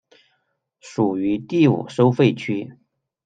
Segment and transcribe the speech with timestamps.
[0.79, 2.73] 属于第五收费区。